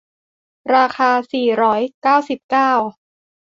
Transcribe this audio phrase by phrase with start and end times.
[0.75, 2.71] ราคา สี่ร้อยเก้าสิบเก้า